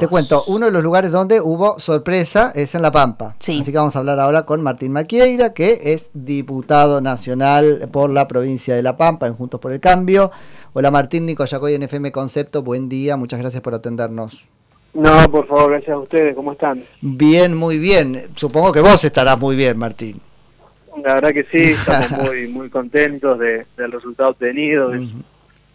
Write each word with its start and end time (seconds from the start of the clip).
Te 0.00 0.06
cuento, 0.06 0.44
uno 0.46 0.66
de 0.66 0.70
los 0.70 0.84
lugares 0.84 1.10
donde 1.10 1.40
hubo 1.40 1.80
sorpresa 1.80 2.52
es 2.54 2.76
en 2.76 2.82
La 2.82 2.92
Pampa. 2.92 3.34
Sí. 3.40 3.58
Así 3.60 3.72
que 3.72 3.78
vamos 3.78 3.96
a 3.96 3.98
hablar 3.98 4.20
ahora 4.20 4.46
con 4.46 4.62
Martín 4.62 4.92
Maquieira, 4.92 5.52
que 5.52 5.80
es 5.82 6.12
diputado 6.14 7.00
nacional 7.00 7.88
por 7.90 8.08
la 8.08 8.28
provincia 8.28 8.76
de 8.76 8.82
La 8.84 8.96
Pampa 8.96 9.26
en 9.26 9.34
Juntos 9.34 9.58
por 9.58 9.72
el 9.72 9.80
Cambio. 9.80 10.30
Hola 10.72 10.92
Martín, 10.92 11.26
Nico 11.26 11.44
Yacoy 11.44 11.74
en 11.74 11.82
FM 11.82 12.12
Concepto, 12.12 12.62
buen 12.62 12.88
día, 12.88 13.16
muchas 13.16 13.40
gracias 13.40 13.60
por 13.60 13.74
atendernos. 13.74 14.48
No, 14.94 15.28
por 15.32 15.48
favor, 15.48 15.72
gracias 15.72 15.94
a 15.96 15.98
ustedes, 15.98 16.36
¿cómo 16.36 16.52
están? 16.52 16.84
Bien, 17.00 17.56
muy 17.56 17.78
bien. 17.78 18.28
Supongo 18.36 18.70
que 18.70 18.80
vos 18.80 19.02
estarás 19.02 19.40
muy 19.40 19.56
bien, 19.56 19.76
Martín. 19.76 20.20
La 21.02 21.14
verdad 21.14 21.32
que 21.32 21.42
sí, 21.50 21.72
estamos 21.72 22.10
muy 22.22 22.46
muy 22.46 22.70
contentos 22.70 23.36
de, 23.40 23.66
del 23.76 23.90
resultado 23.90 24.30
obtenido. 24.30 24.94
Es, 24.94 25.08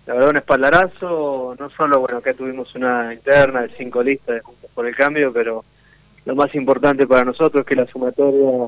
La 0.06 0.14
verdad 0.16 0.30
un 0.32 0.38
espaldarazo, 0.38 1.56
no 1.58 1.70
solo 1.70 2.00
bueno 2.02 2.22
que 2.22 2.34
tuvimos 2.34 2.74
una 2.76 3.14
interna 3.14 3.62
de 3.62 3.70
cinco 3.78 4.04
listas 4.04 4.36
de 4.36 4.42
Juntos 4.42 4.70
por 4.74 4.86
el 4.86 4.96
Cambio, 4.96 5.32
pero 5.32 5.64
lo 6.26 6.36
más 6.36 6.54
importante 6.56 7.08
para 7.08 7.24
nosotros 7.24 7.62
es 7.62 7.68
que 7.68 7.76
la 7.76 7.88
sumatoria 7.88 8.68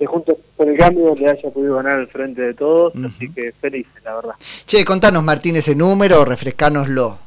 de 0.00 0.06
Juntos 0.06 0.36
por 0.56 0.68
el 0.68 0.76
Cambio 0.76 1.14
le 1.16 1.28
haya 1.30 1.50
podido 1.50 1.76
ganar 1.76 2.00
al 2.00 2.08
frente 2.08 2.42
de 2.42 2.54
todos, 2.54 2.92
así 2.96 3.32
que 3.32 3.52
felices, 3.52 4.02
la 4.04 4.16
verdad. 4.16 4.34
Che, 4.66 4.84
contanos 4.84 5.22
Martín 5.22 5.54
ese 5.56 5.76
número, 5.76 6.24
refrescánoslo. 6.24 7.18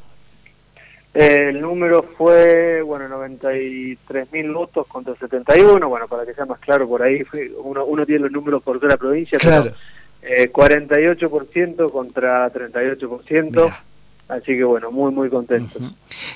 Eh, 1.14 1.48
el 1.52 1.62
número 1.62 2.04
fue, 2.18 2.82
bueno, 2.82 3.08
93.000 3.08 4.54
votos 4.54 4.86
contra 4.88 5.16
71, 5.16 5.88
bueno, 5.88 6.10
para 6.10 6.26
que 6.26 6.34
sea 6.34 6.46
más 6.46 6.60
claro 6.60 6.90
por 6.90 7.02
ahí, 7.02 7.24
uno 7.64 8.06
tiene 8.06 8.24
los 8.24 8.32
números 8.34 8.62
por 8.62 8.80
toda 8.80 8.92
la 8.94 8.98
provincia, 8.98 9.38
Claro. 9.40 9.64
pero 9.64 9.76
eh, 10.26 10.52
48% 10.52 11.92
contra 11.92 12.52
38%, 12.52 13.52
Mirá. 13.52 13.84
así 14.28 14.58
que 14.58 14.64
bueno, 14.64 14.92
muy, 14.92 15.12
muy 15.12 15.30
contentos. 15.30 15.82
Ujú. 15.82 15.94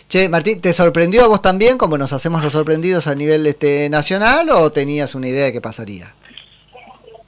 Che, 0.08 0.30
Martín, 0.30 0.62
¿te 0.62 0.74
sorprendió 0.74 1.24
a 1.24 1.28
vos 1.28 1.42
también 1.42 1.78
como 1.78 1.98
nos 1.98 2.14
hacemos 2.14 2.44
los 2.44 2.54
sorprendidos 2.54 3.08
a 3.08 3.16
nivel 3.16 3.46
este 3.48 3.90
nacional 3.90 4.50
o 4.50 4.72
tenías 4.72 5.16
una 5.16 5.28
idea 5.28 5.46
de 5.46 5.54
qué 5.54 5.62
pasaría? 5.62 6.14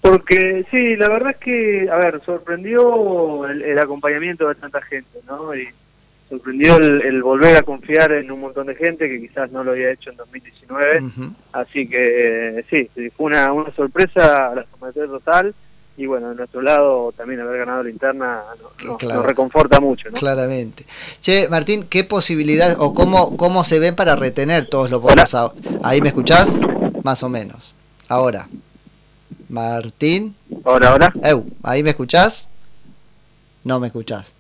Porque 0.02 0.66
sí, 0.72 0.96
la 0.96 1.10
verdad 1.10 1.32
es 1.32 1.38
que, 1.38 1.88
a 1.92 1.96
ver, 1.98 2.22
sorprendió 2.26 3.46
el, 3.48 3.62
el 3.62 3.78
acompañamiento 3.78 4.48
de 4.48 4.56
tanta 4.56 4.82
gente, 4.82 5.20
¿no? 5.28 5.56
Y 5.56 5.68
sorprendió 6.28 6.78
el, 6.78 7.02
el 7.02 7.22
volver 7.22 7.56
a 7.58 7.62
confiar 7.62 8.12
en 8.14 8.32
un 8.32 8.40
montón 8.40 8.68
de 8.68 8.76
gente 8.76 9.08
que 9.10 9.20
quizás 9.20 9.52
no 9.52 9.64
lo 9.64 9.72
había 9.72 9.92
hecho 9.92 10.10
en 10.10 10.18
2019. 10.18 11.02
Ujú. 11.04 11.34
Así 11.52 11.88
que 11.88 12.60
eh, 12.60 12.66
sí, 12.70 12.90
fue 13.16 13.28
una, 13.28 13.52
una 13.52 13.72
sorpresa 13.76 14.56
la 14.56 14.66
total 14.92 15.54
y 16.02 16.08
bueno, 16.08 16.30
de 16.30 16.36
nuestro 16.36 16.62
lado 16.62 17.14
también 17.16 17.40
haber 17.42 17.60
ganado 17.60 17.84
la 17.84 17.90
interna 17.90 18.42
nos, 18.62 18.86
nos- 18.86 18.98
Claro. 18.98 19.18
nos 19.18 19.26
reconforta 19.26 19.80
mucho. 19.80 20.10
¿no? 20.10 20.18
Claramente. 20.18 20.86
Che, 21.20 21.48
Martín, 21.50 21.86
¿qué 21.90 22.04
posibilidad 22.04 22.76
o 22.80 22.94
cómo, 22.94 23.38
cómo 23.38 23.64
se 23.64 23.78
ven 23.80 23.96
para 23.96 24.16
retener 24.16 24.66
todos 24.66 24.90
los 24.90 25.02
votos? 25.02 25.36
Ahí 25.84 26.02
me 26.02 26.08
escuchás, 26.10 26.62
más 27.04 27.22
o 27.24 27.30
menos. 27.30 27.74
Ahora. 28.08 28.48
Martín. 29.50 30.36
Ahora, 30.64 30.90
ahora. 30.90 31.14
Eu, 31.24 31.46
¿ahí 31.64 31.84
me 31.84 31.92
escuchás? 31.92 32.48
No 33.64 33.80
me 33.80 33.88
escuchás. 33.88 34.34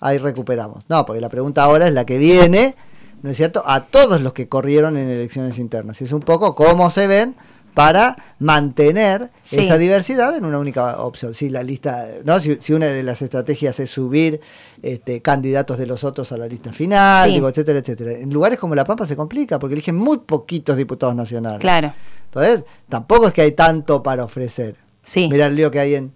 Ahí 0.00 0.18
recuperamos. 0.18 0.84
No, 0.88 1.04
porque 1.04 1.20
la 1.20 1.28
pregunta 1.28 1.62
ahora 1.62 1.86
es 1.86 1.92
la 1.92 2.04
que 2.06 2.18
viene, 2.18 2.74
¿no 3.22 3.30
es 3.30 3.36
cierto? 3.36 3.62
A 3.66 3.82
todos 3.84 4.20
los 4.20 4.32
que 4.32 4.48
corrieron 4.48 4.96
en 4.96 5.08
elecciones 5.08 5.58
internas. 5.58 6.00
Y 6.00 6.04
es 6.04 6.12
un 6.12 6.20
poco 6.22 6.54
cómo 6.54 6.90
se 6.90 7.06
ven 7.06 7.36
para 7.74 8.16
mantener 8.38 9.30
Sí. 9.42 9.60
esa 9.60 9.78
diversidad 9.78 10.36
en 10.36 10.44
una 10.44 10.58
única 10.58 10.98
opción. 11.02 11.34
Si 11.34 11.48
la 11.48 11.62
lista, 11.62 12.06
¿no? 12.24 12.38
Si, 12.38 12.58
si 12.60 12.72
una 12.72 12.86
de 12.86 13.02
las 13.02 13.22
estrategias 13.22 13.80
es 13.80 13.90
subir 13.90 14.40
este, 14.82 15.22
candidatos 15.22 15.78
de 15.78 15.86
los 15.86 16.04
otros 16.04 16.32
a 16.32 16.36
la 16.36 16.46
lista 16.46 16.72
final, 16.72 17.28
Sí. 17.28 17.34
digo, 17.34 17.48
etcétera, 17.48 17.78
etcétera. 17.78 18.12
En 18.12 18.30
lugares 18.32 18.58
como 18.58 18.74
La 18.74 18.84
Pampa 18.84 19.06
se 19.06 19.16
complica 19.16 19.58
porque 19.58 19.74
eligen 19.74 19.96
muy 19.96 20.18
poquitos 20.18 20.76
diputados 20.76 21.14
nacionales. 21.14 21.60
Claro, 21.60 21.94
Entonces, 22.26 22.64
tampoco 22.88 23.26
es 23.28 23.32
que 23.32 23.42
hay 23.42 23.52
tanto 23.52 24.02
para 24.02 24.24
ofrecer. 24.24 24.76
sí, 25.02 25.28
Mirá 25.28 25.46
el 25.46 25.56
lío 25.56 25.70
que 25.70 25.80
hay 25.80 25.94
en, 25.94 26.14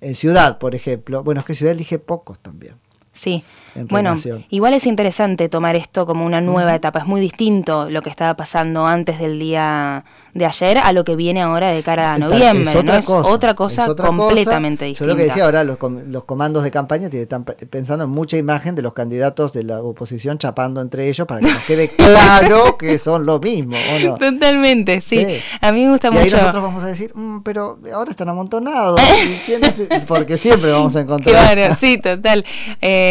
en 0.00 0.14
Ciudad, 0.14 0.58
por 0.58 0.74
ejemplo. 0.74 1.22
Bueno, 1.24 1.40
es 1.40 1.46
que 1.46 1.54
Ciudad 1.54 1.72
elige 1.72 1.98
pocos 1.98 2.38
también. 2.40 2.74
Sí. 3.12 3.44
En 3.74 3.86
Bueno, 3.88 4.14
igual 4.50 4.74
es 4.74 4.84
interesante 4.86 5.48
tomar 5.48 5.76
esto 5.76 6.04
como 6.04 6.26
una 6.26 6.42
nueva 6.42 6.74
etapa. 6.74 6.98
Es 6.98 7.06
muy 7.06 7.22
distinto 7.22 7.88
lo 7.88 8.02
que 8.02 8.10
estaba 8.10 8.34
pasando 8.36 8.86
antes 8.86 9.18
del 9.18 9.38
día 9.38 10.04
de 10.34 10.44
ayer 10.44 10.76
a 10.76 10.92
lo 10.92 11.04
que 11.04 11.16
viene 11.16 11.40
ahora 11.40 11.70
de 11.70 11.82
cara 11.82 12.12
a 12.12 12.18
noviembre. 12.18 12.70
es 12.70 12.76
otra 12.76 12.92
¿no? 12.94 12.98
Es 12.98 13.06
cosa, 13.06 13.28
otra 13.30 13.54
cosa 13.54 13.84
es 13.84 13.88
otra 13.88 14.06
completamente 14.08 14.84
cosa. 14.84 14.88
distinta. 14.88 15.04
Yo 15.04 15.06
lo 15.06 15.16
que 15.16 15.22
decía 15.22 15.44
ahora, 15.46 15.64
los, 15.64 15.78
com- 15.78 16.02
los 16.06 16.24
comandos 16.24 16.64
de 16.64 16.70
campaña 16.70 17.08
están 17.10 17.44
pe- 17.44 17.54
pensando 17.66 18.04
en 18.04 18.10
mucha 18.10 18.36
imagen 18.36 18.74
de 18.74 18.82
los 18.82 18.92
candidatos 18.92 19.54
de 19.54 19.62
la 19.64 19.80
oposición 19.80 20.36
chapando 20.36 20.82
entre 20.82 21.08
ellos 21.08 21.26
para 21.26 21.40
que 21.40 21.46
nos 21.50 21.62
quede 21.64 21.88
claro 21.96 22.76
que 22.76 22.98
son 22.98 23.24
lo 23.24 23.40
mismo, 23.40 23.78
¿o 23.78 24.06
no? 24.06 24.16
Totalmente, 24.18 25.00
sí. 25.00 25.24
Sí. 25.24 25.38
A 25.62 25.72
mí 25.72 25.82
me 25.86 25.92
gusta 25.92 26.08
Y 26.12 26.16
ahí 26.18 26.24
mucho. 26.24 26.36
nosotros 26.36 26.62
vamos 26.62 26.84
a 26.84 26.88
decir, 26.88 27.10
"Mm, 27.14 27.40
pero 27.40 27.78
ahora 27.94 28.10
están 28.10 28.28
amontonados. 28.28 29.00
¿y 29.00 29.34
quién 29.46 29.64
es? 29.64 29.74
Porque 30.06 30.36
siempre 30.36 30.72
vamos 30.72 30.94
a 30.94 31.00
encontrar. 31.00 31.54
Claro, 31.54 31.74
sí, 31.74 31.96
total. 31.96 32.44
Eh, 32.82 33.01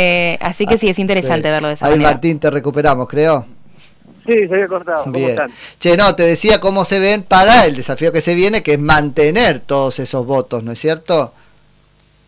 así 0.41 0.65
que 0.65 0.77
sí, 0.77 0.89
es 0.89 0.99
interesante 0.99 1.47
Sí. 1.47 1.51
verlo 1.51 1.67
de 1.69 1.73
esa 1.75 1.85
Ahí, 1.87 1.91
manera. 1.93 2.11
Martín, 2.11 2.39
te 2.39 2.49
recuperamos, 2.49 3.07
creo. 3.07 3.45
Sí, 4.25 4.47
se 4.47 4.53
había 4.53 4.67
cortado. 4.67 5.03
¿Cómo 5.03 5.15
Bien. 5.17 5.29
están? 5.31 5.51
Che, 5.79 5.97
no, 5.97 6.15
te 6.15 6.23
decía 6.23 6.59
cómo 6.59 6.85
se 6.85 6.99
ven 6.99 7.23
para 7.23 7.65
el 7.65 7.75
desafío 7.75 8.11
que 8.11 8.21
se 8.21 8.35
viene, 8.35 8.61
que 8.61 8.73
es 8.73 8.79
mantener 8.79 9.59
todos 9.59 9.97
esos 9.99 10.25
votos, 10.25 10.63
¿no 10.63 10.71
es 10.71 10.79
cierto? 10.79 11.33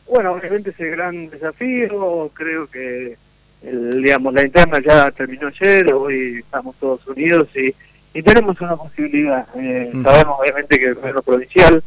Bueno, 0.09 0.31
obviamente 0.33 0.71
es 0.71 0.79
el 0.79 0.91
gran 0.91 1.29
desafío. 1.29 2.29
Creo 2.33 2.67
que 2.67 3.15
el, 3.63 4.01
digamos 4.01 4.33
la 4.33 4.43
interna 4.43 4.79
ya 4.83 5.11
terminó 5.11 5.47
ayer. 5.47 5.93
Hoy 5.93 6.39
estamos 6.39 6.75
todos 6.79 7.05
unidos 7.07 7.47
y, 7.55 7.73
y 8.17 8.23
tenemos 8.23 8.59
una 8.59 8.75
posibilidad. 8.75 9.45
Eh. 9.55 9.91
Sabemos 10.03 10.39
obviamente 10.39 10.79
que 10.79 10.87
el 10.87 10.95
gobierno 10.95 11.21
provincial 11.21 11.83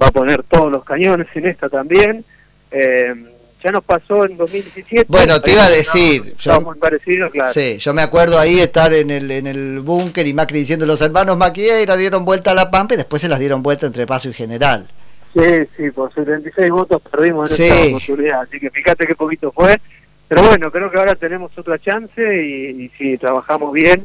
va 0.00 0.06
a 0.08 0.12
poner 0.12 0.42
todos 0.44 0.72
los 0.72 0.82
cañones 0.84 1.26
en 1.34 1.46
esta 1.46 1.68
también. 1.68 2.24
Eh, 2.70 3.14
ya 3.62 3.70
nos 3.70 3.84
pasó 3.84 4.24
en 4.24 4.36
2017. 4.36 5.06
Bueno, 5.08 5.40
te 5.40 5.52
iba 5.52 5.64
a 5.64 5.70
decir, 5.70 6.34
yo- 6.38 6.60
muy 6.60 6.76
parecidos, 6.78 7.30
claro. 7.30 7.52
Sí, 7.52 7.78
yo 7.78 7.94
me 7.94 8.02
acuerdo 8.02 8.38
ahí 8.38 8.58
estar 8.60 8.92
en 8.92 9.10
el, 9.10 9.30
en 9.30 9.46
el 9.46 9.80
búnker 9.80 10.26
y 10.26 10.34
Macri 10.34 10.58
diciendo 10.60 10.84
los 10.86 11.00
hermanos 11.00 11.36
Maquieira 11.36 11.96
dieron 11.96 12.24
vuelta 12.24 12.50
a 12.50 12.54
la 12.54 12.70
Pampa 12.70 12.94
y 12.94 12.96
después 12.96 13.22
se 13.22 13.28
las 13.28 13.38
dieron 13.38 13.62
vuelta 13.62 13.86
entre 13.86 14.06
Paso 14.06 14.28
y 14.28 14.32
General. 14.34 14.88
Sí, 15.34 15.40
sí, 15.76 15.90
por 15.90 16.12
76 16.12 16.70
votos 16.70 17.00
perdimos 17.10 17.50
en 17.52 17.56
Sí. 17.56 17.62
esta 17.64 17.96
oportunidad, 17.96 18.40
así 18.42 18.60
que 18.60 18.70
fíjate 18.70 19.06
qué 19.06 19.14
poquito 19.14 19.50
fue. 19.52 19.80
Pero 20.28 20.42
bueno, 20.42 20.70
creo 20.70 20.90
que 20.90 20.98
ahora 20.98 21.14
tenemos 21.14 21.50
otra 21.58 21.78
chance 21.78 22.20
y, 22.42 22.84
y 22.84 22.88
si 22.98 23.18
trabajamos 23.18 23.72
bien, 23.72 24.04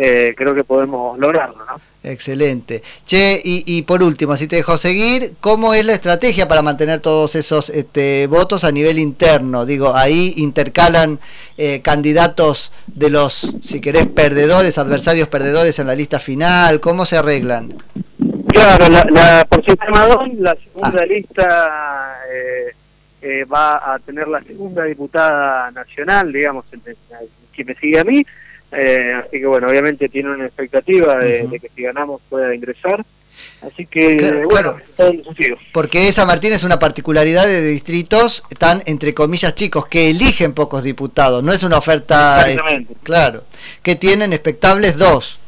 eh, 0.00 0.34
creo 0.36 0.54
que 0.54 0.62
podemos 0.62 1.18
lograrlo, 1.18 1.64
¿no? 1.66 1.80
Excelente. 2.04 2.82
Che, 3.04 3.40
y, 3.44 3.64
y 3.66 3.82
por 3.82 4.02
último, 4.04 4.36
si 4.36 4.46
te 4.46 4.56
dejo 4.56 4.78
seguir, 4.78 5.34
¿cómo 5.40 5.74
es 5.74 5.84
la 5.84 5.94
estrategia 5.94 6.46
para 6.46 6.62
mantener 6.62 7.00
todos 7.00 7.34
esos 7.34 7.68
este, 7.70 8.28
votos 8.28 8.62
a 8.62 8.70
nivel 8.70 8.98
interno? 9.00 9.66
Digo, 9.66 9.94
ahí 9.96 10.34
intercalan 10.36 11.18
eh, 11.56 11.82
candidatos 11.82 12.72
de 12.86 13.10
los, 13.10 13.52
si 13.62 13.80
querés, 13.80 14.06
perdedores, 14.06 14.78
adversarios 14.78 15.26
perdedores 15.28 15.78
en 15.80 15.88
la 15.88 15.96
lista 15.96 16.20
final. 16.20 16.78
¿Cómo 16.80 17.04
se 17.04 17.16
arreglan? 17.16 17.74
Claro, 18.52 18.88
la, 18.88 19.04
la, 19.10 19.46
por 19.46 19.90
Madón, 19.90 20.36
la 20.38 20.54
segunda 20.54 21.00
Ah. 21.02 21.06
lista 21.06 22.18
eh, 22.32 22.72
eh, 23.22 23.44
va 23.44 23.94
a 23.94 23.98
tener 23.98 24.28
la 24.28 24.40
segunda 24.44 24.84
diputada 24.84 25.72
nacional, 25.72 26.32
digamos, 26.32 26.64
que 27.52 27.64
me 27.64 27.74
sigue 27.74 27.98
a 27.98 28.04
mí. 28.04 28.24
Eh, 28.72 29.14
así 29.14 29.40
que 29.40 29.46
bueno, 29.46 29.68
obviamente 29.68 30.08
tiene 30.08 30.30
una 30.30 30.46
expectativa 30.46 31.18
de, 31.18 31.48
que 31.60 31.70
si 31.74 31.82
ganamos 31.82 32.20
pueda 32.28 32.54
ingresar. 32.54 33.04
Así 33.60 33.86
que, 33.86 34.16
Claro, 34.16 34.48
bueno, 34.48 34.76
claro. 34.96 35.18
Porque 35.72 36.08
esa, 36.08 36.26
Martín, 36.26 36.52
es 36.52 36.64
una 36.64 36.78
particularidad 36.78 37.46
de 37.46 37.62
distritos 37.62 38.42
tan, 38.58 38.82
entre 38.86 39.14
comillas, 39.14 39.54
chicos, 39.54 39.86
que 39.86 40.10
eligen 40.10 40.52
pocos 40.54 40.82
diputados. 40.82 41.42
No 41.42 41.52
es 41.52 41.62
una 41.62 41.78
oferta, 41.78 42.50
eh, 42.50 42.86
claro, 43.02 43.44
que 43.82 43.96
tienen 43.96 44.32
expectables 44.32 44.96
dos. 44.96 45.40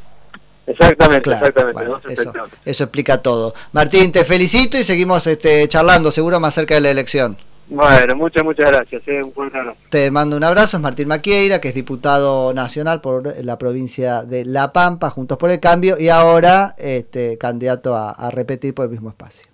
Exactamente, 0.66 1.22
Claro, 1.22 1.46
exactamente. 1.46 1.88
bueno, 1.88 2.00
eso, 2.08 2.32
eso 2.64 2.84
explica 2.84 3.19
todo. 3.22 3.55
Martín, 3.72 4.12
te 4.12 4.25
felicito 4.25 4.78
y 4.78 4.84
seguimos 4.84 5.26
este, 5.26 5.67
charlando, 5.67 6.12
seguro 6.12 6.38
más 6.38 6.55
cerca 6.55 6.75
de 6.75 6.81
la 6.81 6.90
elección. 6.90 7.37
Bueno, 7.70 8.17
muchas, 8.17 8.43
muchas 8.44 8.69
gracias. 8.70 9.02
eh, 9.06 9.22
Un 9.22 9.32
buen 9.32 9.55
abrazo. 9.56 9.78
Te 9.90 10.11
mando 10.11 10.37
un 10.37 10.43
abrazo, 10.44 10.76
es 10.76 10.82
Martín 10.82 11.06
Maquieira, 11.06 11.61
que 11.61 11.69
es 11.69 11.75
diputado 11.75 12.52
nacional 12.52 13.00
por 13.00 13.32
la 13.44 13.58
provincia 13.58 14.25
de 14.25 14.44
La 14.44 14.72
Pampa, 14.72 15.08
Juntos 15.08 15.38
por 15.38 15.50
el 15.50 15.61
Cambio, 15.61 15.96
y 15.99 16.08
ahora 16.08 16.75
este, 16.78 17.38
candidato 17.38 17.94
a, 17.94 18.11
a 18.11 18.31
repetir 18.31 18.75
por 18.75 18.87
el 18.87 18.90
mismo 18.90 19.08
espacio. 19.08 19.50